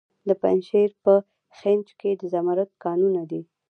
د 0.27 0.29
پنجشیر 0.41 0.89
په 1.03 1.13
خینج 1.57 1.85
کې 1.99 2.11
د 2.21 2.21
زمرد 2.33 2.69
کانونه 2.83 3.21
دي. 3.31 3.41